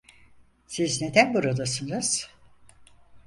Siz 0.67 1.01
neden 1.01 1.33
buradasınız? 1.33 2.29